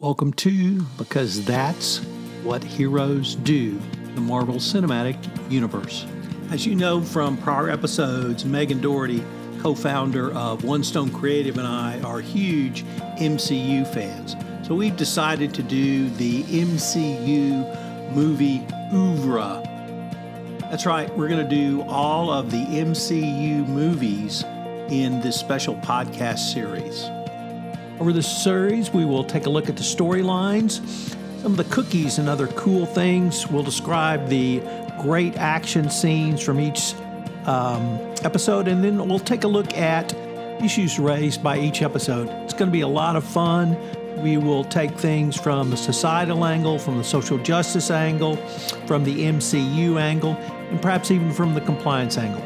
[0.00, 1.98] Welcome to Because That's
[2.42, 3.78] What Heroes Do,
[4.14, 5.18] the Marvel Cinematic
[5.50, 6.06] Universe.
[6.50, 9.22] As you know from prior episodes, Megan Dougherty,
[9.60, 12.82] co founder of One Stone Creative, and I are huge
[13.18, 14.36] MCU fans.
[14.66, 19.62] So we've decided to do the MCU movie oeuvre.
[20.70, 24.44] That's right, we're going to do all of the MCU movies
[24.88, 27.10] in this special podcast series.
[28.00, 30.80] Over this series, we will take a look at the storylines,
[31.42, 33.46] some of the cookies and other cool things.
[33.46, 34.62] We'll describe the
[35.02, 36.94] great action scenes from each
[37.44, 40.14] um, episode, and then we'll take a look at
[40.64, 42.30] issues raised by each episode.
[42.44, 43.76] It's going to be a lot of fun.
[44.22, 48.36] We will take things from the societal angle, from the social justice angle,
[48.86, 50.36] from the MCU angle,
[50.70, 52.42] and perhaps even from the compliance angle.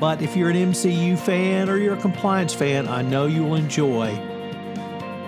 [0.00, 3.54] But if you're an MCU fan or you're a compliance fan, I know you will
[3.54, 4.29] enjoy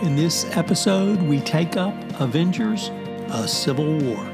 [0.02, 2.90] in this episode, we take up Avengers
[3.30, 4.28] A Civil War.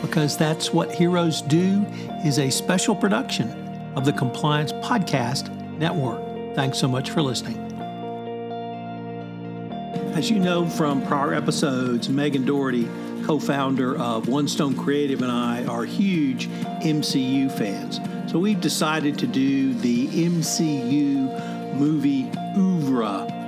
[0.00, 1.84] Because That's What Heroes Do
[2.24, 3.50] is a special production
[3.96, 6.54] of the Compliance Podcast Network.
[6.54, 7.58] Thanks so much for listening.
[10.14, 12.88] As you know from prior episodes, Megan Dougherty,
[13.24, 16.48] co founder of One Stone Creative, and I are huge
[16.82, 17.98] MCU fans.
[18.30, 23.41] So we've decided to do the MCU movie oeuvre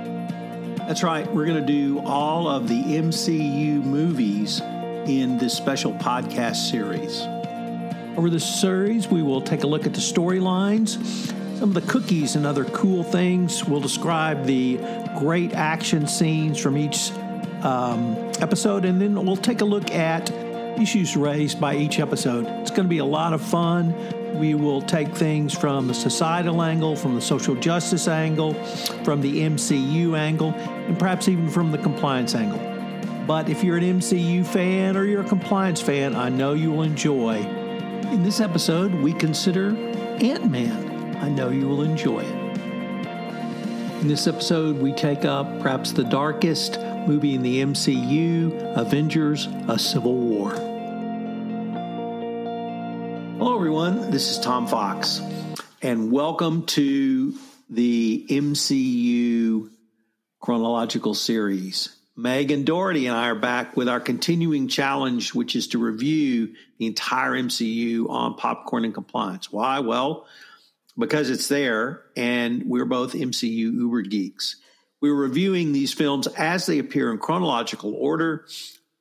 [0.87, 1.31] that's right.
[1.33, 4.61] We're going to do all of the MCU movies
[5.07, 7.21] in this special podcast series.
[8.17, 11.03] Over the series, we will take a look at the storylines,
[11.57, 13.65] some of the cookies and other cool things.
[13.65, 14.77] We'll describe the
[15.17, 17.11] great action scenes from each
[17.63, 20.29] um, episode, and then we'll take a look at
[20.79, 22.45] issues raised by each episode.
[22.61, 23.91] It's going to be a lot of fun.
[24.39, 28.53] We will take things from the societal angle, from the social justice angle,
[29.03, 32.59] from the MCU angle, and perhaps even from the compliance angle.
[33.25, 36.83] But if you're an MCU fan or you're a compliance fan, I know you will
[36.83, 37.37] enjoy.
[38.11, 39.69] In this episode, we consider
[40.21, 41.17] Ant Man.
[41.21, 42.45] I know you will enjoy it.
[44.01, 49.79] In this episode, we take up perhaps the darkest movie in the MCU Avengers A
[49.79, 50.74] Civil War.
[53.65, 54.11] Everyone.
[54.11, 55.19] This is Tom Fox,
[55.81, 57.33] and welcome to
[57.67, 59.71] the MCU
[60.39, 61.97] chronological series.
[62.15, 66.85] Megan Dougherty and I are back with our continuing challenge, which is to review the
[66.85, 69.51] entire MCU on popcorn and compliance.
[69.51, 69.79] Why?
[69.79, 70.27] Well,
[70.95, 74.57] because it's there, and we're both MCU uber geeks.
[75.01, 78.45] We're reviewing these films as they appear in chronological order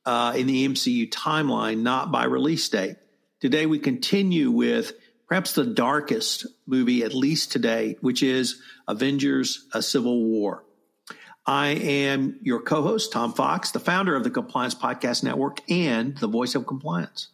[0.07, 2.97] uh, in the MCU timeline, not by release date.
[3.44, 4.94] Today, we continue with
[5.28, 10.65] perhaps the darkest movie, at least today, which is Avengers A Civil War.
[11.44, 16.16] I am your co host, Tom Fox, the founder of the Compliance Podcast Network and
[16.16, 17.28] the voice of compliance.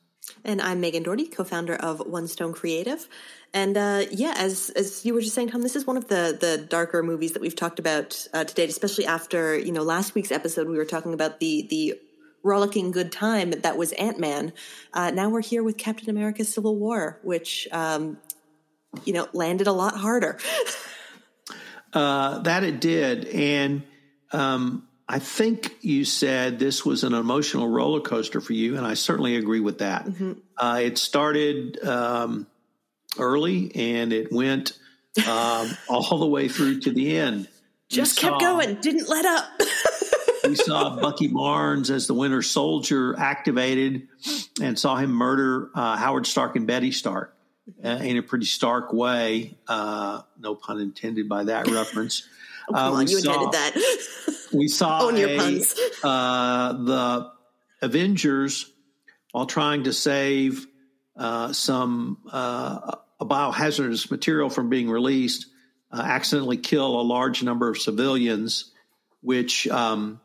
[0.45, 3.07] And I'm Megan Dougherty, co-founder of One Stone Creative.
[3.55, 6.37] And uh, yeah, as as you were just saying, Tom, this is one of the
[6.41, 10.33] the darker movies that we've talked about uh, today, especially after you know last week's
[10.33, 10.67] episode.
[10.67, 12.01] We were talking about the the
[12.43, 14.53] rollicking good time that was Ant Man.
[14.93, 18.19] Uh, now we're here with Captain America: Civil War, which um,
[19.05, 20.39] you know landed a lot harder.
[21.93, 23.83] uh, that it did, and
[24.33, 28.95] um, I think you said this was an emotional roller coaster for you, and I
[28.95, 30.07] certainly agree with that.
[30.07, 30.33] Mm-hmm.
[30.57, 32.47] Uh, it started um,
[33.19, 34.79] early, and it went
[35.27, 37.49] um, all the way through to the end.
[37.89, 39.49] Just kept going, didn't let up.
[40.51, 44.09] we saw Bucky Barnes as the Winter Soldier activated
[44.61, 47.37] and saw him murder uh, Howard Stark and Betty Stark
[47.85, 49.57] uh, in a pretty stark way.
[49.69, 52.29] Uh, no pun intended by that reference.
[52.69, 54.47] oh, come uh, on, you saw, intended that.
[54.53, 55.79] we saw Own your puns.
[56.03, 57.33] Uh, the
[57.83, 58.71] Avengers,
[59.31, 60.67] while trying to save
[61.17, 65.47] uh, some a biohazardous material from being released,
[65.93, 68.73] accidentally kill a large number of civilians
[69.23, 70.21] which um,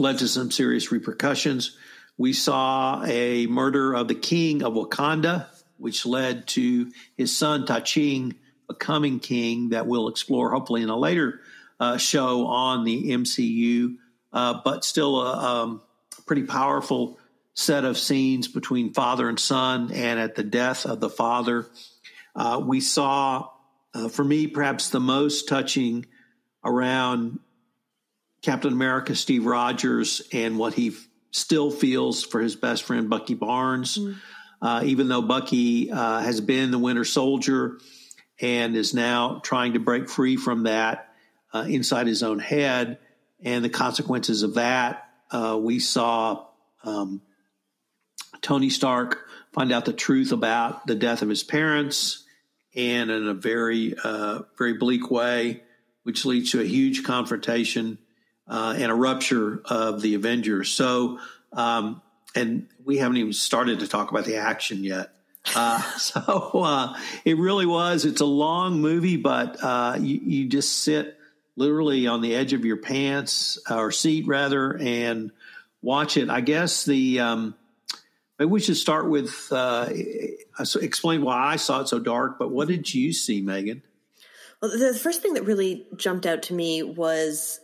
[0.00, 1.76] led to some serious repercussions.
[2.18, 8.34] We saw a murder of the king of Wakanda, which led to his son T'Challa
[8.68, 11.40] becoming king, that we'll explore hopefully in a later
[11.78, 13.96] uh, show on the MCU,
[14.32, 15.82] uh, but still a um,
[16.26, 17.18] pretty powerful
[17.54, 21.66] set of scenes between father and son, and at the death of the father.
[22.34, 23.48] Uh, we saw,
[23.92, 26.06] uh, for me, perhaps the most touching
[26.64, 27.38] around
[28.42, 33.34] Captain America, Steve Rogers, and what he f- still feels for his best friend, Bucky
[33.34, 33.98] Barnes.
[33.98, 34.16] Mm.
[34.62, 37.78] Uh, even though Bucky uh, has been the Winter Soldier
[38.40, 41.08] and is now trying to break free from that
[41.52, 42.98] uh, inside his own head,
[43.42, 45.08] and the consequences of that.
[45.30, 46.46] Uh, we saw
[46.84, 47.22] um,
[48.42, 52.24] Tony Stark find out the truth about the death of his parents,
[52.74, 55.62] and in a very, uh, very bleak way,
[56.02, 57.98] which leads to a huge confrontation
[58.50, 60.70] uh, and a rupture of the Avengers.
[60.70, 61.20] So,
[61.52, 62.02] um,
[62.34, 65.12] and we haven't even started to talk about the action yet.
[65.54, 68.04] Uh, so uh, it really was.
[68.04, 71.16] It's a long movie, but uh, you, you, just sit
[71.56, 75.30] literally on the edge of your pants or seat rather and
[75.80, 76.28] watch it.
[76.28, 77.54] I guess the um,
[78.38, 79.88] maybe we should start with uh,
[80.80, 82.36] explain why I saw it so dark.
[82.38, 83.82] But what did you see, Megan?
[84.60, 87.60] Well, the first thing that really jumped out to me was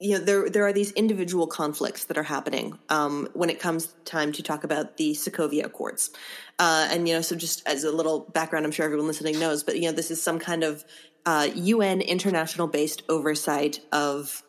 [0.00, 3.86] you know there there are these individual conflicts that are happening um, when it comes
[4.04, 6.10] time to talk about the Sokovia Accords,
[6.58, 9.64] uh, and you know so just as a little background, I'm sure everyone listening knows,
[9.64, 10.84] but you know this is some kind of
[11.26, 14.42] uh, UN international based oversight of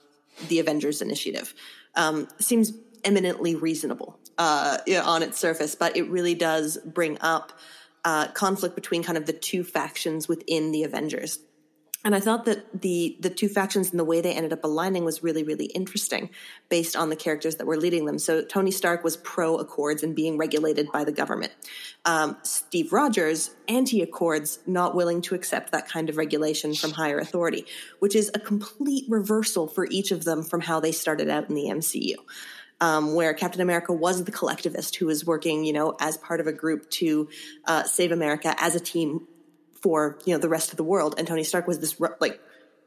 [0.48, 1.54] the Avengers Initiative.
[1.96, 2.72] Um, seems
[3.04, 7.52] eminently reasonable uh, you know, on its surface, but it really does bring up
[8.06, 11.40] uh, conflict between kind of the two factions within the Avengers
[12.06, 15.04] and I thought that the the two factions and the way they ended up aligning
[15.04, 16.30] was really really interesting,
[16.70, 18.18] based on the characters that were leading them.
[18.20, 21.54] So Tony Stark was pro Accords and being regulated by the government.
[22.06, 27.20] Um, Steve Rogers anti Accords, not willing to accept that kind of regulation from higher
[27.20, 27.66] authority,
[28.00, 31.56] which is a complete reversal for each of them from how they started out in
[31.56, 32.16] the MCU.
[32.82, 36.48] Um, where Captain America was the collectivist who was working, you know, as part of
[36.48, 37.28] a group to
[37.66, 39.28] uh, save America as a team
[39.82, 41.16] for you know the rest of the world.
[41.18, 42.40] And tony stark was this like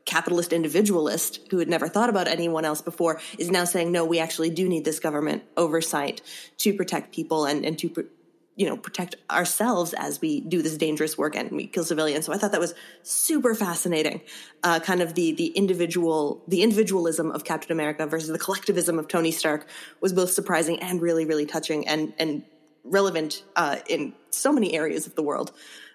[0.04, 4.18] capitalist individualist who had never thought about anyone else before is now saying no we
[4.18, 6.20] actually do need this government oversight
[6.58, 8.08] to protect people and, and to
[8.56, 12.26] you know protect ourselves as we do this dangerous work and we kill civilians.
[12.26, 14.20] So i thought that was super fascinating
[14.62, 19.08] uh, kind of the the individual the individualism of captain america versus the collectivism of
[19.08, 19.66] tony stark
[20.00, 22.44] was both surprising and really really touching and and
[22.84, 25.52] relevant uh, in so many areas of the world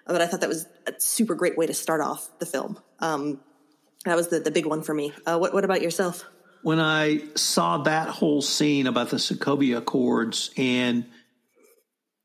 [0.08, 2.78] but I thought that was a super great way to start off the film.
[2.98, 3.40] Um,
[4.04, 5.12] that was the, the big one for me.
[5.26, 6.24] Uh, what, what about yourself?
[6.62, 11.04] When I saw that whole scene about the Sokovia Accords and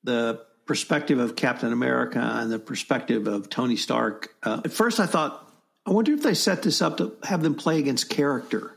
[0.03, 5.06] the perspective of Captain America and the perspective of Tony Stark, uh, at first I
[5.06, 5.39] thought,
[5.86, 8.71] I wonder if they set this up to have them play against character.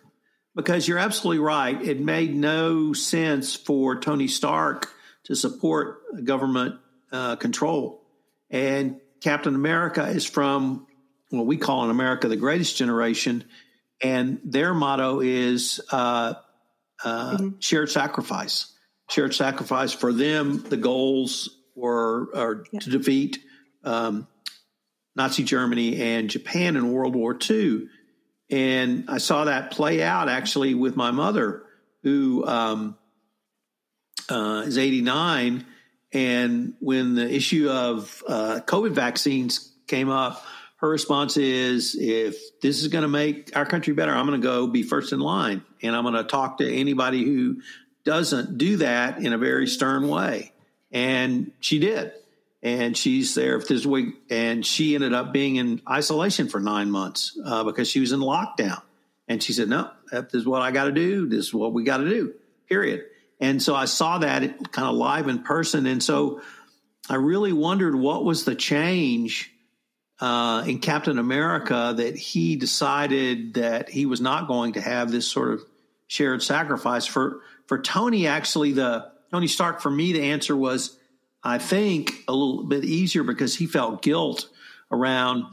[0.56, 1.80] Because you're absolutely right.
[1.80, 4.90] It made no sense for Tony Stark
[5.24, 6.80] to support government
[7.12, 8.05] uh, control
[8.50, 10.86] and Captain America is from
[11.30, 13.44] what we call in America the greatest generation.
[14.00, 16.34] And their motto is uh,
[17.04, 17.48] uh, mm-hmm.
[17.60, 18.72] shared sacrifice.
[19.08, 22.80] Shared sacrifice for them, the goals were yeah.
[22.80, 23.38] to defeat
[23.84, 24.26] um,
[25.14, 27.86] Nazi Germany and Japan in World War II.
[28.50, 31.62] And I saw that play out actually with my mother,
[32.02, 32.96] who um,
[34.28, 35.64] uh, is 89
[36.16, 40.42] and when the issue of uh, COVID vaccines came up,
[40.76, 44.46] her response is if this is going to make our country better, I'm going to
[44.46, 45.62] go be first in line.
[45.82, 47.60] And I'm going to talk to anybody who
[48.06, 50.52] doesn't do that in a very stern way.
[50.90, 52.12] And she did.
[52.62, 54.14] And she's there this week.
[54.30, 58.20] And she ended up being in isolation for nine months uh, because she was in
[58.20, 58.80] lockdown.
[59.28, 61.28] And she said, no, this is what I got to do.
[61.28, 62.32] This is what we got to do,
[62.70, 63.04] period.
[63.40, 65.86] And so I saw that kind of live in person.
[65.86, 66.40] And so
[67.08, 69.52] I really wondered what was the change
[70.20, 75.26] uh, in Captain America that he decided that he was not going to have this
[75.26, 75.62] sort of
[76.06, 77.06] shared sacrifice.
[77.06, 80.96] For for Tony, actually, the Tony Stark, for me, the answer was,
[81.42, 84.48] I think, a little bit easier because he felt guilt
[84.90, 85.44] around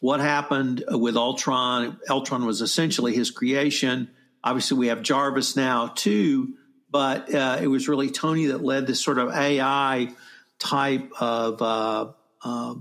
[0.00, 1.98] what happened with Ultron.
[2.08, 4.10] Ultron was essentially his creation.
[4.44, 6.54] Obviously, we have Jarvis now too
[6.92, 10.10] but uh, it was really Tony that led this sort of AI
[10.58, 12.12] type of uh,
[12.44, 12.74] uh,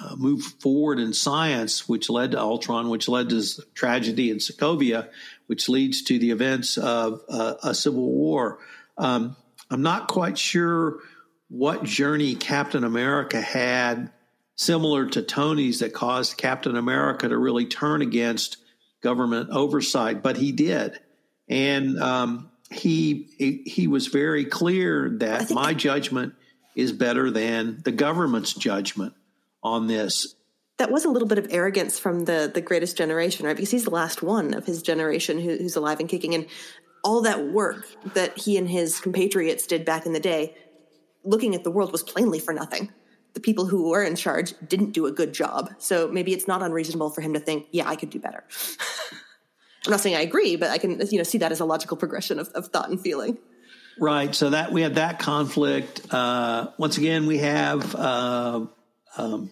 [0.00, 3.42] uh, move forward in science, which led to Ultron, which led to
[3.74, 5.08] tragedy in Sokovia,
[5.46, 8.60] which leads to the events of uh, a civil war.
[8.96, 9.36] Um,
[9.70, 11.00] I'm not quite sure
[11.48, 14.10] what journey Captain America had
[14.56, 18.56] similar to Tony's that caused Captain America to really turn against
[19.02, 20.98] government oversight, but he did.
[21.48, 26.34] And um, he he was very clear that my judgment
[26.74, 29.14] is better than the government's judgment
[29.62, 30.34] on this.
[30.78, 33.56] That was a little bit of arrogance from the the greatest generation, right?
[33.56, 36.46] Because he's the last one of his generation who, who's alive and kicking, and
[37.04, 40.54] all that work that he and his compatriots did back in the day,
[41.22, 42.92] looking at the world was plainly for nothing.
[43.34, 46.62] The people who were in charge didn't do a good job, so maybe it's not
[46.62, 48.44] unreasonable for him to think, "Yeah, I could do better."
[49.86, 51.96] I'm not saying I agree, but I can you know see that as a logical
[51.96, 53.38] progression of, of thought and feeling.
[53.98, 54.34] Right.
[54.34, 56.12] So that we have that conflict.
[56.12, 58.66] Uh, once again, we have uh,
[59.16, 59.50] um,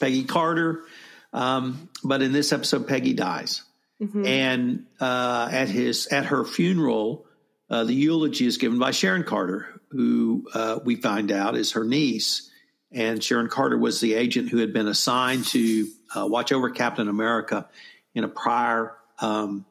[0.00, 0.84] Peggy Carter,
[1.32, 3.62] um, but in this episode, Peggy dies,
[4.00, 4.24] mm-hmm.
[4.24, 7.26] and uh, at his at her funeral,
[7.68, 11.84] uh, the eulogy is given by Sharon Carter, who uh, we find out is her
[11.84, 12.50] niece,
[12.92, 17.08] and Sharon Carter was the agent who had been assigned to uh, watch over Captain
[17.08, 17.68] America
[18.14, 18.94] in a prior.
[19.18, 19.66] Um,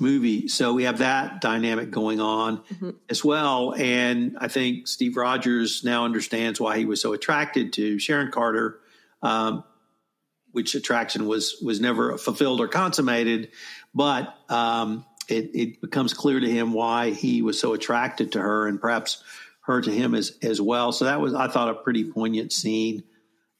[0.00, 0.48] movie.
[0.48, 2.90] So we have that dynamic going on mm-hmm.
[3.08, 3.74] as well.
[3.74, 8.80] And I think Steve Rogers now understands why he was so attracted to Sharon Carter,
[9.22, 9.64] um,
[10.52, 13.50] which attraction was was never fulfilled or consummated,
[13.94, 18.66] but um, it, it, becomes clear to him why he was so attracted to her,
[18.66, 19.22] and perhaps
[19.62, 20.90] her to him as as well.
[20.90, 23.04] So that was I thought a pretty poignant scene.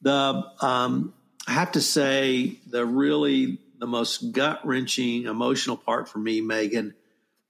[0.01, 1.13] The um,
[1.47, 6.93] I have to say the really the most gut wrenching emotional part for me, Megan,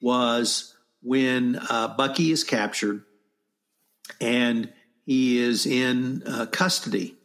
[0.01, 0.73] was
[1.03, 3.03] when uh, Bucky is captured
[4.21, 4.71] and
[5.05, 7.15] he is in uh, custody,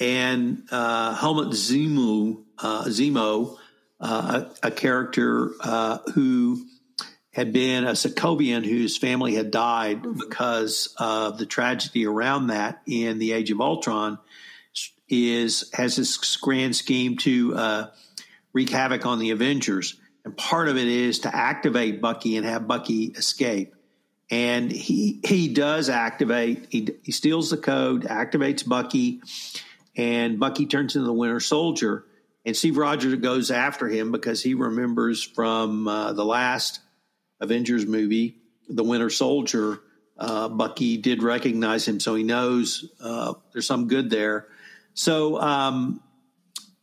[0.00, 3.56] and uh, Helmut Zemo, uh, Zemo
[4.00, 6.64] uh, a, a, character uh, who
[7.32, 13.18] had been a Sokovian whose family had died because of the tragedy around that in
[13.18, 14.18] the Age of Ultron,
[15.08, 17.90] is has this grand scheme to
[18.52, 19.98] wreak havoc on the Avengers.
[20.24, 23.74] And part of it is to activate Bucky and have Bucky escape.
[24.30, 26.66] And he he does activate.
[26.68, 29.22] He, he steals the code, activates Bucky,
[29.96, 32.04] and Bucky turns into the Winter Soldier.
[32.46, 36.80] And Steve Rogers goes after him because he remembers from uh, the last
[37.40, 38.36] Avengers movie,
[38.68, 39.80] The Winter Soldier.
[40.18, 44.46] Uh, Bucky did recognize him, so he knows uh, there's some good there.
[44.94, 46.02] So um,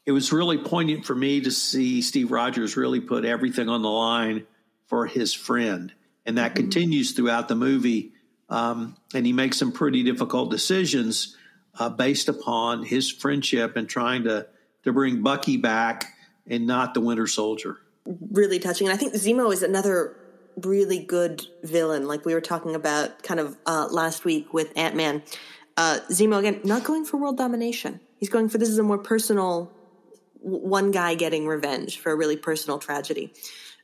[0.07, 3.89] it was really poignant for me to see Steve Rogers really put everything on the
[3.89, 4.47] line
[4.85, 5.93] for his friend.
[6.25, 6.63] And that mm-hmm.
[6.63, 8.13] continues throughout the movie.
[8.47, 11.35] Um, and he makes some pretty difficult decisions
[11.77, 14.47] uh, based upon his friendship and trying to,
[14.85, 16.13] to bring Bucky back
[16.47, 17.77] and not the Winter Soldier.
[18.31, 18.87] Really touching.
[18.87, 20.15] And I think Zemo is another
[20.63, 24.95] really good villain, like we were talking about kind of uh, last week with Ant
[24.95, 25.21] Man.
[25.75, 27.99] Uh, Zemo, again, not going for world domination.
[28.19, 29.73] He's going for this is a more personal
[30.41, 33.33] one guy getting revenge for a really personal tragedy.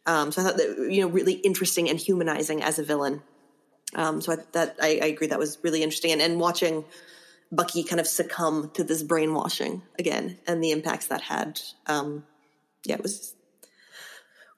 [0.05, 3.21] Um, so I thought that you know really interesting and humanizing as a villain.
[3.95, 6.83] Um, so I, that I, I, agree that was really interesting, and, and watching
[7.51, 11.61] Bucky kind of succumb to this brainwashing again and the impacts that had.
[11.85, 12.25] Um,
[12.85, 13.35] yeah, it was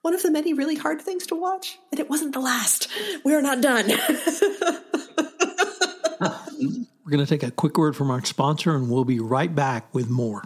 [0.01, 2.87] one of the many really hard things to watch, and it wasn't the last.
[3.23, 3.87] We are not done.
[7.05, 9.93] We're going to take a quick word from our sponsor, and we'll be right back
[9.93, 10.43] with more.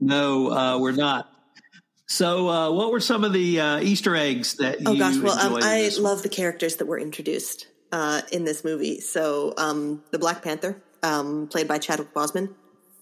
[0.00, 1.30] No, uh, we're not.
[2.06, 4.96] So, uh, what were some of the uh, Easter eggs that oh, you?
[4.96, 9.00] Oh gosh, well, um, I love the characters that were introduced uh, in this movie.
[9.00, 12.54] So, um, the Black Panther, um, played by Chadwick Boseman,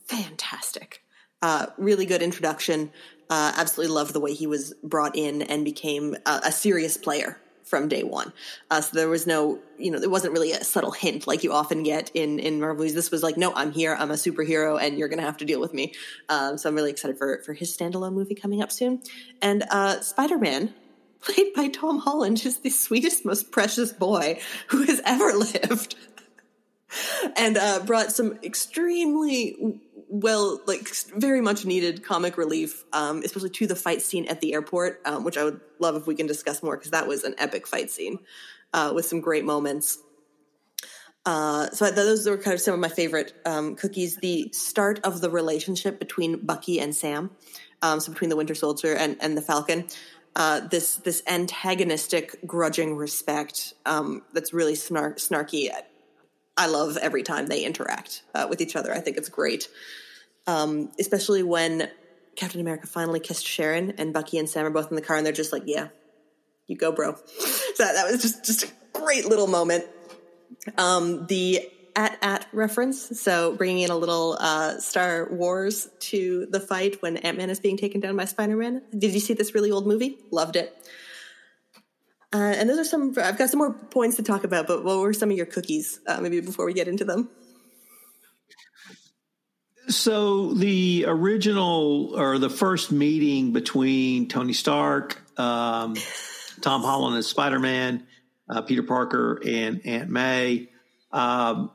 [0.07, 1.03] fantastic,
[1.41, 2.91] uh, really good introduction.
[3.31, 7.39] Uh, absolutely love the way he was brought in and became a, a serious player
[7.67, 8.33] from day one.
[8.71, 11.53] Uh, so there was no, you know, there wasn't really a subtle hint like you
[11.53, 12.95] often get in in Marvel movies.
[12.95, 15.61] This was like, no, I'm here, I'm a superhero, and you're to have to deal
[15.61, 15.93] with me.
[16.29, 19.03] Um, so I'm really excited for for his standalone movie coming up soon.
[19.43, 20.75] And uh, Spider Man.
[21.19, 25.97] Played by Tom Holland, is the sweetest, most precious boy who has ever lived
[27.37, 33.67] and uh, brought some extremely well, like very much needed comic relief, um, especially to
[33.67, 36.63] the fight scene at the airport, um, which I would love if we can discuss
[36.63, 38.19] more because that was an epic fight scene
[38.73, 39.99] uh, with some great moments.
[41.25, 44.17] Uh, so those were kind of some of my favorite um, cookies.
[44.17, 47.31] The start of the relationship between Bucky and Sam,
[47.83, 49.89] um, so between the Winter Soldier and, and the Falcon.
[50.37, 55.71] Uh, this this antagonistic, grudging respect um, that's really snark, snarky
[56.57, 58.93] I love every time they interact uh, with each other.
[58.93, 59.69] I think it's great,
[60.47, 61.91] um, especially when
[62.35, 65.27] Captain America finally kissed Sharon and Bucky and Sam are both in the car and
[65.27, 65.89] they're just like, "Yeah,
[66.67, 67.17] you go, bro."
[67.77, 69.85] So that, was just just a great little moment.
[70.79, 76.59] Um, the at at reference, so bringing in a little uh, Star Wars to the
[76.59, 78.81] fight when Ant Man is being taken down by Spider Man.
[78.97, 80.19] Did you see this really old movie?
[80.31, 80.75] Loved it.
[82.37, 83.15] Uh, and those are some.
[83.17, 86.01] I've got some more points to talk about, but what were some of your cookies?
[86.07, 87.31] Uh, maybe before we get into them.
[89.89, 95.97] So the original or the first meeting between Tony Stark, um,
[96.61, 98.07] Tom Holland as Spider Man,
[98.51, 100.69] uh, Peter Parker, and Aunt May.
[101.13, 101.71] Um,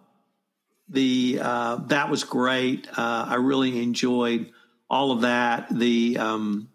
[0.89, 2.87] the uh, that was great.
[2.87, 4.51] Uh, I really enjoyed
[4.91, 5.69] all of that.
[5.71, 6.69] The um,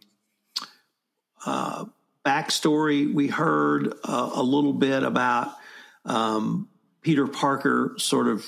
[1.45, 1.85] uh,
[2.27, 5.53] backstory we heard uh, a little bit about
[6.05, 6.69] um,
[7.01, 8.45] Peter Parker sort of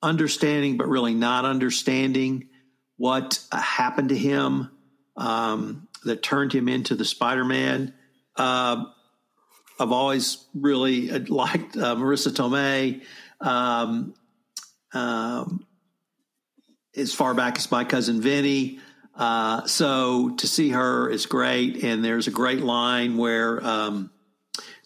[0.00, 2.48] understanding, but really not understanding
[2.96, 4.70] what uh, happened to him
[5.16, 7.92] um, that turned him into the Spider Man.
[8.36, 8.84] Uh,
[9.80, 13.02] I've always really liked uh, Marisa Tomei.
[13.40, 14.14] Um,
[14.94, 15.66] um,
[16.96, 18.78] as far back as my cousin Vinny.
[19.16, 21.82] Uh, so to see her is great.
[21.82, 24.10] And there's a great line where um,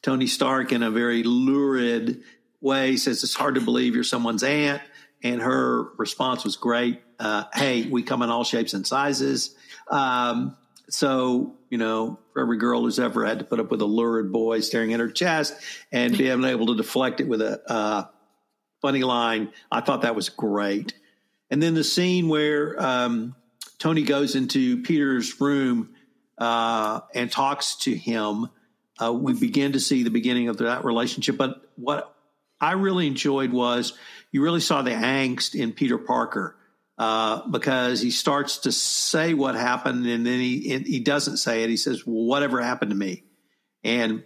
[0.03, 2.23] Tony Stark, in a very lurid
[2.61, 4.83] way, says, It's hard to believe you're someone's aunt.
[5.23, 7.03] And her response was great.
[7.19, 9.55] Uh, hey, we come in all shapes and sizes.
[9.89, 10.57] Um,
[10.89, 14.33] so, you know, for every girl who's ever had to put up with a lurid
[14.33, 15.55] boy staring at her chest
[15.93, 18.05] and being able to deflect it with a uh,
[18.81, 20.95] funny line, I thought that was great.
[21.51, 23.35] And then the scene where um,
[23.81, 25.95] Tony goes into Peter's room
[26.39, 28.49] uh, and talks to him,
[29.01, 31.37] uh, we begin to see the beginning of that relationship.
[31.37, 32.15] But what
[32.61, 33.95] I really enjoyed was
[34.31, 36.57] you really saw the angst in Peter Parker
[36.99, 41.71] uh, because he starts to say what happened and then he he doesn't say it.
[41.71, 43.25] He says, "Well, whatever happened to me,"
[43.83, 44.23] and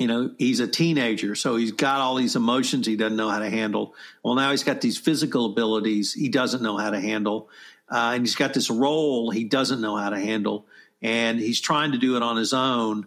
[0.00, 3.38] you know he's a teenager, so he's got all these emotions he doesn't know how
[3.38, 3.94] to handle.
[4.24, 7.48] Well, now he's got these physical abilities he doesn't know how to handle,
[7.94, 10.66] uh, and he's got this role he doesn't know how to handle,
[11.00, 13.06] and he's trying to do it on his own.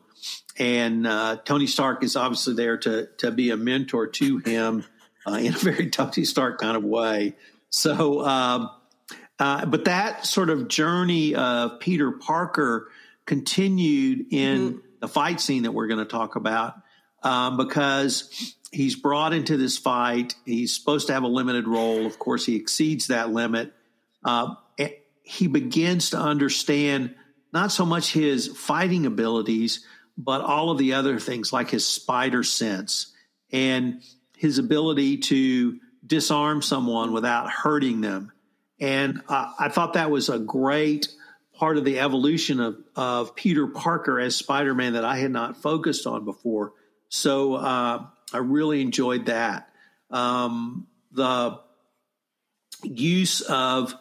[0.58, 4.86] And uh, Tony Stark is obviously there to to be a mentor to him
[5.28, 7.36] uh, in a very Tony Stark kind of way.
[7.70, 8.70] So, um,
[9.38, 12.88] uh, but that sort of journey of Peter Parker
[13.26, 14.78] continued in mm-hmm.
[15.02, 16.76] the fight scene that we're going to talk about
[17.24, 20.36] um, because he's brought into this fight.
[20.46, 22.06] He's supposed to have a limited role.
[22.06, 23.74] Of course, he exceeds that limit.
[24.24, 24.56] Uh,
[25.28, 27.14] he begins to understand
[27.52, 29.86] not so much his fighting abilities,
[30.18, 33.14] but all of the other things like his spider sense
[33.52, 34.02] and
[34.38, 38.32] his ability to disarm someone without hurting them.
[38.80, 41.10] And uh, I thought that was a great
[41.54, 45.58] part of the evolution of, of Peter Parker as Spider Man that I had not
[45.58, 46.72] focused on before.
[47.10, 49.68] So uh, I really enjoyed that.
[50.10, 51.60] Um, the
[52.84, 53.94] use of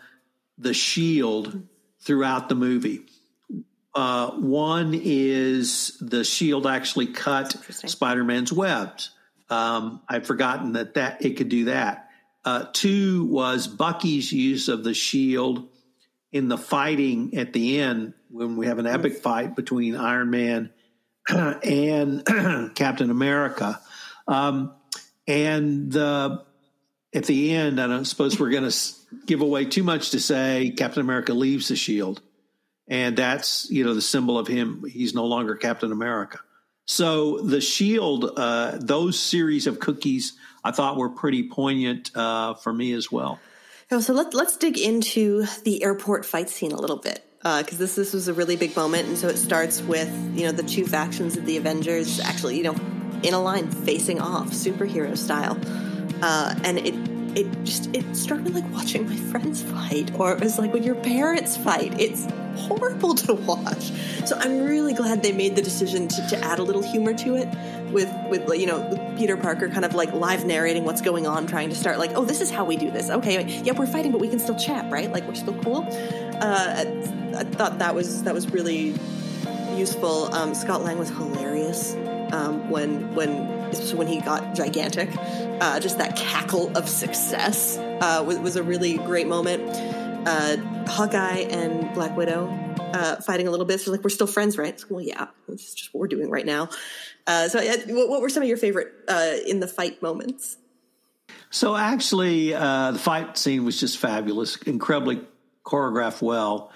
[0.59, 1.63] the shield
[2.01, 3.07] throughout the movie.
[3.95, 9.11] Uh, one is the shield actually cut Spider Man's webs.
[9.49, 12.09] Um, I'd forgotten that that it could do that.
[12.45, 15.69] Uh, two was Bucky's use of the shield
[16.31, 20.73] in the fighting at the end when we have an epic fight between Iron Man
[21.29, 22.25] and
[22.75, 23.81] Captain America.
[24.29, 24.75] Um,
[25.27, 26.45] and the
[27.17, 28.77] at the end, I don't suppose we're going to
[29.25, 32.21] give away too much to say Captain America leaves the shield,
[32.87, 34.85] and that's you know the symbol of him.
[34.89, 36.41] He's no longer Captain America.
[36.87, 42.73] So the Shield, uh, those series of cookies, I thought were pretty poignant uh, for
[42.73, 43.41] me as well.
[43.91, 47.79] Oh, so let's let's dig into the airport fight scene a little bit because uh,
[47.79, 50.63] this this was a really big moment, and so it starts with you know the
[50.63, 52.77] two factions of the Avengers actually you know
[53.23, 55.59] in a line facing off, superhero style,
[56.23, 56.95] uh, and it
[57.37, 60.83] it just it struck me like watching my friends fight or it was like when
[60.83, 61.99] your parents fight.
[62.01, 62.27] It's
[62.57, 63.93] horrible to watch.
[64.25, 67.37] So i'm really glad they made the decision to, to add a little humor to
[67.37, 67.49] it
[67.93, 71.69] with with you know peter parker kind of like live narrating what's going on trying
[71.69, 73.11] to start like oh this is how we do this.
[73.11, 75.13] Okay yeah we're fighting but we can still chat right?
[75.13, 75.87] Like we're still cool.
[76.41, 78.95] Uh, I, I thought that was that was really
[79.77, 80.35] useful.
[80.35, 81.95] Um, scott lang was hilarious
[82.33, 83.56] um, when when
[83.97, 85.11] when he got gigantic.
[85.61, 89.63] Uh, just that cackle of success uh, was, was, a really great moment.
[90.27, 92.47] Uh, Hawkeye and Black Widow
[92.93, 93.81] uh, fighting a little bit.
[93.81, 94.83] So like we're still friends, right?
[94.91, 96.69] well, yeah, is just what we're doing right now.
[97.27, 100.59] Uh, so what, what, were some of your favorite uh, in the fight moments?
[101.51, 105.23] So actually, the fight scene was just fabulous, incredibly
[105.65, 106.71] choreographed well.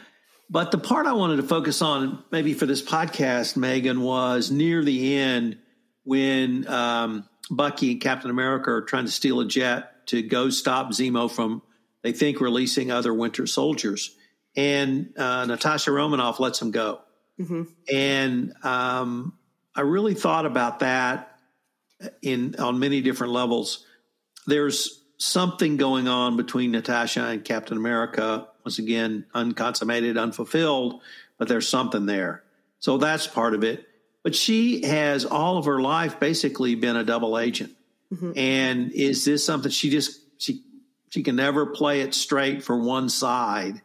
[0.49, 4.83] But the part I wanted to focus on, maybe for this podcast, Megan, was near
[4.83, 5.59] the end
[6.05, 10.91] when um, Bucky and Captain America are trying to steal a jet to go stop
[10.91, 11.63] Zemo from,
[12.03, 14.17] they think, releasing other Winter Soldiers.
[14.57, 17.01] And uh, Natasha Romanoff lets him go.
[17.39, 17.63] Mm-hmm.
[17.93, 19.39] And um,
[19.75, 21.39] I really thought about that
[22.23, 23.87] in on many different levels.
[24.47, 28.49] There's something going on between Natasha and Captain America.
[28.65, 31.03] Once again, unconsummated, unfulfilled,
[31.39, 32.43] but there's something there.
[32.79, 33.87] So that's part of it.
[34.23, 37.73] But she has all of her life basically been a double agent.
[38.13, 38.33] Mm-hmm.
[38.37, 40.63] And is this something she just she
[41.11, 43.81] she can never play it straight for one side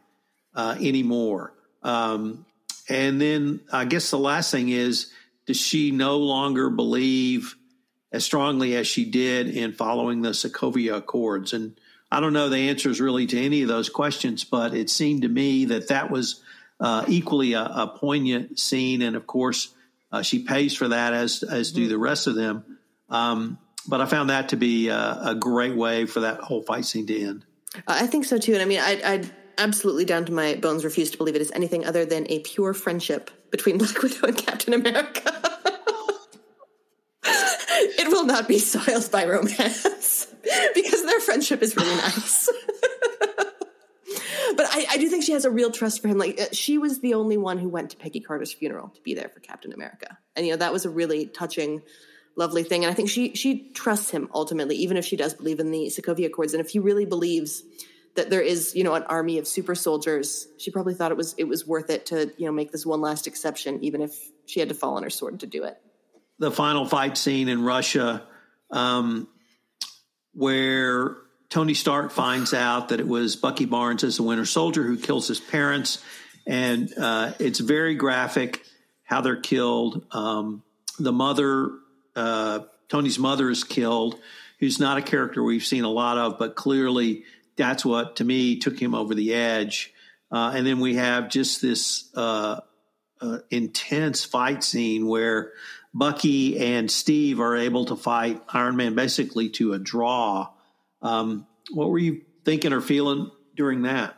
[0.55, 1.53] uh, anymore.
[1.83, 2.45] Um,
[2.89, 5.11] and then I guess the last thing is,
[5.45, 7.55] does she no longer believe
[8.11, 11.53] as strongly as she did in following the Sokovia Accords?
[11.53, 11.79] And
[12.11, 15.27] I don't know the answers really to any of those questions, but it seemed to
[15.27, 16.41] me that that was
[16.79, 19.01] uh, equally a, a, poignant scene.
[19.01, 19.73] And of course,
[20.15, 22.77] uh, she pays for that as as do the rest of them.
[23.09, 26.85] Um, but I found that to be a, a, great way for that whole fight
[26.85, 27.45] scene to end.
[27.87, 28.53] I think so too.
[28.53, 29.23] And I mean, I, I
[29.57, 32.73] absolutely down to my bones refuse to believe it is anything other than a pure
[32.73, 35.31] friendship between Black Widow and Captain America.
[37.25, 40.27] it will not be soiled by romance
[40.73, 42.49] because their friendship is really nice.
[44.95, 46.17] I, do think she has a real trust for him.
[46.17, 49.13] Like uh, she was the only one who went to Peggy Carter's funeral to be
[49.13, 51.81] there for Captain America, and you know that was a really touching,
[52.35, 52.83] lovely thing.
[52.83, 55.87] And I think she she trusts him ultimately, even if she does believe in the
[55.87, 57.63] Sokovia Accords, and if he really believes
[58.15, 61.35] that there is you know an army of super soldiers, she probably thought it was
[61.37, 64.59] it was worth it to you know make this one last exception, even if she
[64.59, 65.77] had to fall on her sword to do it.
[66.39, 68.23] The final fight scene in Russia,
[68.71, 69.27] um,
[70.33, 71.17] where
[71.55, 75.29] Tony Stark finds out that it was Bucky Barnes as the Winter Soldier who kills
[75.29, 76.03] his parents,
[76.45, 78.61] and uh, it's very graphic
[79.05, 80.05] how they're killed.
[80.11, 80.63] Um,
[80.99, 81.71] the mother,
[82.13, 84.19] uh, Tony's mother, is killed,
[84.59, 87.23] who's not a character we've seen a lot of, but clearly
[87.55, 89.93] that's what to me took him over the edge.
[90.29, 92.59] Uh, and then we have just this uh,
[93.21, 95.53] uh, intense fight scene where
[95.93, 100.49] Bucky and Steve are able to fight Iron Man basically to a draw.
[101.05, 104.15] Um, what were you thinking or feeling during that?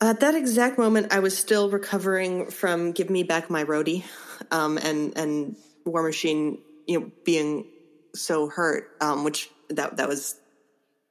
[0.00, 4.04] At that exact moment, I was still recovering from "Give Me Back My Rhodey,"
[4.50, 7.66] um, and and War Machine, you know, being
[8.14, 10.38] so hurt, um, which that that was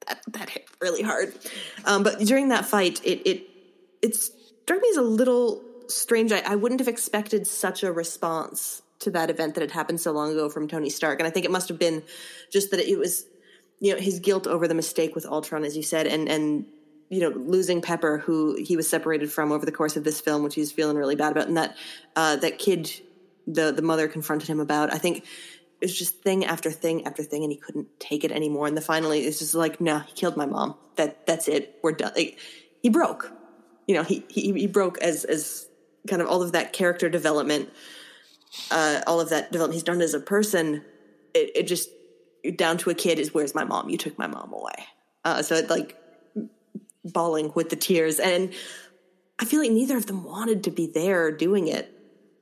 [0.07, 1.33] that that hit really hard.
[1.85, 3.47] Um, but during that fight, it it
[4.01, 6.31] it struck me as a little strange.
[6.31, 10.11] I, I wouldn't have expected such a response to that event that had happened so
[10.11, 12.03] long ago from Tony Stark, and I think it must have been
[12.51, 13.25] just that it was
[13.81, 16.65] you know his guilt over the mistake with Ultron, as you said, and and
[17.09, 20.43] you know losing Pepper, who he was separated from over the course of this film,
[20.43, 21.75] which he's feeling really bad about, and that
[22.15, 22.89] uh, that kid,
[23.47, 24.93] the the mother confronted him about.
[24.93, 25.25] I think
[25.81, 28.67] it was just thing after thing after thing, and he couldn't take it anymore.
[28.67, 30.75] And the finally, it's just like, no, he killed my mom.
[30.95, 31.79] That that's it.
[31.81, 32.13] We're done.
[32.15, 32.37] Like,
[32.83, 33.33] he broke.
[33.87, 35.67] You know, he he he broke as as
[36.07, 37.69] kind of all of that character development,
[38.69, 40.85] uh, all of that development he's done as a person.
[41.33, 41.89] It, it just
[42.55, 43.89] down to a kid is where's my mom?
[43.89, 44.85] You took my mom away.
[45.23, 45.97] Uh, so it like
[47.03, 48.53] bawling with the tears, and
[49.39, 51.97] I feel like neither of them wanted to be there doing it.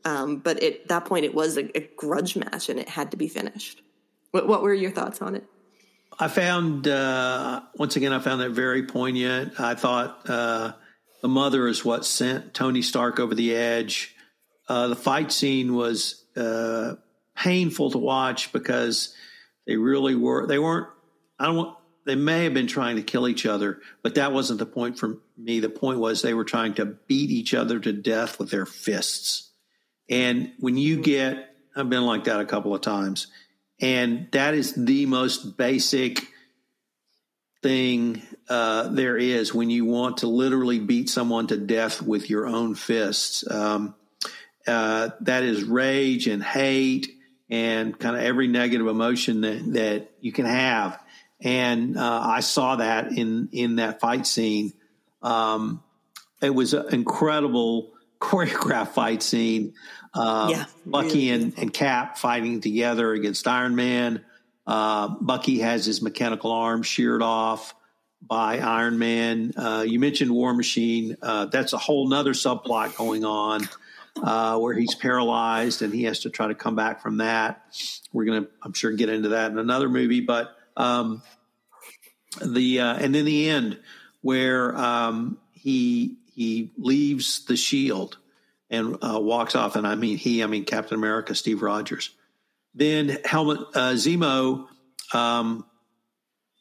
[0.06, 3.18] Um, but at that point, it was a, a, grudge match, and it had to
[3.18, 3.82] be finished.
[4.32, 5.44] What, what were your thoughts on it?
[6.18, 9.60] I found uh, once again, I found that very poignant.
[9.60, 10.74] I thought uh,
[11.22, 14.16] the mother is what sent Tony Stark over the edge.
[14.68, 16.96] Uh, the fight scene was uh,
[17.36, 19.14] painful to watch because
[19.70, 20.48] they really were.
[20.48, 20.88] They weren't.
[21.38, 21.78] I don't want.
[22.04, 25.20] They may have been trying to kill each other, but that wasn't the point for
[25.38, 25.60] me.
[25.60, 29.52] The point was they were trying to beat each other to death with their fists.
[30.10, 33.28] And when you get, I've been like that a couple of times,
[33.80, 36.20] and that is the most basic
[37.62, 42.48] thing uh, there is when you want to literally beat someone to death with your
[42.48, 43.48] own fists.
[43.48, 43.94] Um,
[44.66, 47.19] uh, that is rage and hate
[47.50, 51.02] and kind of every negative emotion that, that you can have.
[51.42, 54.74] And uh, I saw that in in that fight scene.
[55.22, 55.82] Um,
[56.42, 59.74] it was an incredible choreographed fight scene.
[60.14, 64.24] Uh, yeah, Bucky and, and Cap fighting together against Iron Man.
[64.68, 67.74] Uh, Bucky has his mechanical arm sheared off
[68.22, 69.54] by Iron Man.
[69.56, 71.16] Uh, you mentioned War Machine.
[71.22, 73.68] Uh, that's a whole nother subplot going on
[74.24, 77.62] uh, where he's paralyzed and he has to try to come back from that.
[78.12, 80.22] We're going to, I'm sure, get into that in another movie.
[80.22, 81.22] But um,
[82.44, 83.80] the uh, and then the end
[84.22, 88.18] where um, he he leaves the shield
[88.70, 92.12] and uh, walks off, and I mean he, I mean Captain America, Steve Rogers.
[92.76, 94.68] Then Helmut uh, Zemo
[95.14, 95.66] um,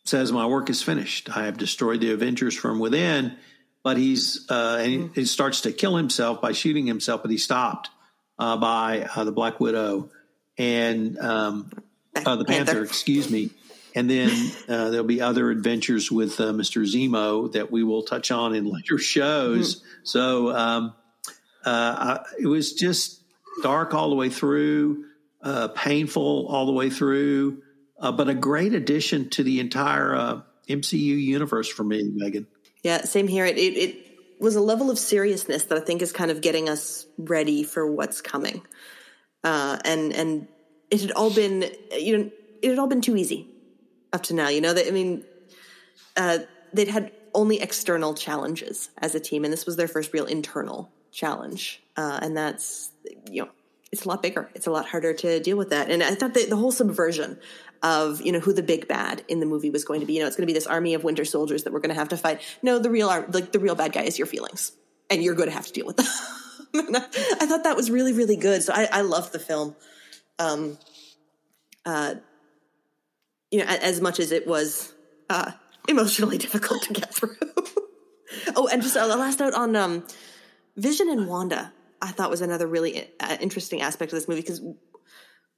[0.04, 1.34] says, "My work is finished.
[1.36, 3.36] I have destroyed the Avengers from within."
[3.82, 7.44] But he's uh, and he, he, starts to kill himself by shooting himself, but he's
[7.44, 7.90] stopped
[8.38, 10.10] uh, by uh, the Black Widow
[10.56, 11.70] and um,
[12.14, 13.50] uh, the Panther, Panther, excuse me.
[13.94, 14.30] And then
[14.68, 16.82] uh, there'll be other adventures with uh, Mr.
[16.82, 19.76] Zemo that we will touch on in later shows.
[19.76, 19.86] Mm-hmm.
[20.04, 20.94] So um,
[21.64, 23.20] I, it was just
[23.62, 25.04] dark all the way through,
[25.74, 27.62] painful all the way through,
[27.98, 32.46] but a great addition to the entire MCU universe for me, Megan.
[32.82, 33.44] Yeah, same here.
[33.44, 33.96] It, it, it
[34.40, 37.90] was a level of seriousness that I think is kind of getting us ready for
[37.90, 38.62] what's coming.
[39.44, 40.48] Uh, and and
[40.90, 41.64] it had all been
[41.96, 42.30] you know
[42.62, 43.48] it had all been too easy
[44.12, 44.48] up to now.
[44.48, 45.24] You know that I mean,
[46.16, 46.38] uh,
[46.72, 50.90] they'd had only external challenges as a team, and this was their first real internal
[51.12, 52.90] challenge, uh, and that's
[53.30, 53.50] you know
[53.92, 54.50] it's a lot bigger.
[54.54, 55.90] It's a lot harder to deal with that.
[55.90, 57.38] And I thought that the whole subversion
[57.82, 60.14] of you know who the big bad in the movie was going to be.
[60.14, 61.98] You know, it's going to be this army of winter soldiers that we're going to
[61.98, 62.40] have to fight.
[62.62, 64.72] No, the real like the real bad guy is your feelings,
[65.10, 66.06] and you're going to have to deal with them.
[66.74, 68.62] I thought that was really really good.
[68.62, 69.76] So I, I loved the film.
[70.38, 70.78] Um,
[71.84, 72.16] uh,
[73.50, 74.92] you know, as much as it was
[75.30, 75.52] uh,
[75.88, 77.36] emotionally difficult to get through.
[78.56, 80.04] oh, and just a last note on um,
[80.76, 81.72] Vision and Wanda.
[82.00, 84.62] I thought was another really uh, interesting aspect of this movie because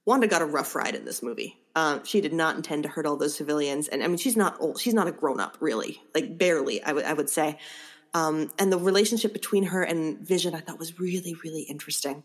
[0.07, 1.59] Wanda got a rough ride in this movie.
[1.77, 4.57] Um, she did not intend to hurt all those civilians, and I mean, she's not
[4.61, 4.81] old.
[4.81, 6.83] She's not a grown up, really, like barely.
[6.83, 7.59] I would I would say.
[8.13, 12.25] Um, and the relationship between her and Vision, I thought was really really interesting,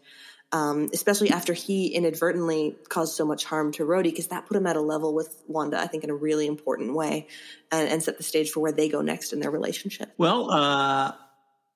[0.52, 4.66] um, especially after he inadvertently caused so much harm to Rhodey, because that put him
[4.66, 7.28] at a level with Wanda, I think, in a really important way,
[7.72, 10.12] and, and set the stage for where they go next in their relationship.
[10.18, 10.50] Well.
[10.50, 11.12] Uh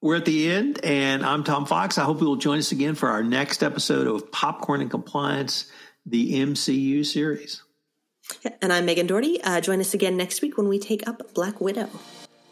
[0.02, 1.98] we're at the end, and I'm Tom Fox.
[1.98, 5.70] I hope you will join us again for our next episode of Popcorn and Compliance,
[6.06, 7.64] the MCU series.
[8.62, 9.42] And I'm Megan Dougherty.
[9.44, 11.90] Uh, join us again next week when we take up Black Widow.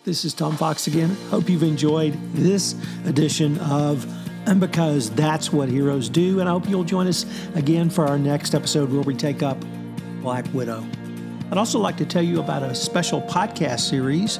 [0.05, 1.15] This is Tom Fox again.
[1.29, 4.05] Hope you've enjoyed this edition of
[4.47, 6.39] And Because That's What Heroes Do.
[6.39, 9.57] And I hope you'll join us again for our next episode where we take up
[10.21, 10.85] Black Widow.
[11.51, 14.39] I'd also like to tell you about a special podcast series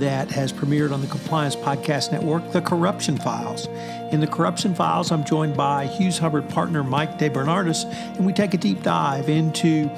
[0.00, 3.66] that has premiered on the Compliance Podcast Network, The Corruption Files.
[4.12, 7.84] In The Corruption Files, I'm joined by Hughes Hubbard partner Mike DeBernardis,
[8.16, 9.90] and we take a deep dive into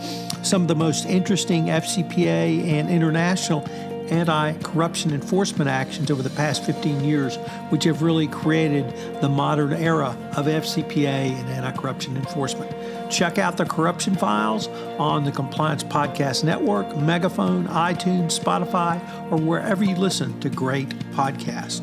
[0.42, 3.66] some of the most interesting FCPA and international
[4.10, 7.36] anti corruption enforcement actions over the past 15 years,
[7.70, 12.70] which have really created the modern era of FCPA and anti corruption enforcement.
[13.10, 14.68] Check out the corruption files
[14.98, 19.00] on the Compliance Podcast Network, Megaphone, iTunes, Spotify,
[19.32, 21.82] or wherever you listen to great podcasts.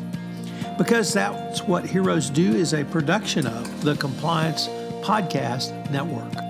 [0.78, 4.68] Because that's what Heroes Do is a production of the Compliance
[5.02, 6.45] Podcast Network.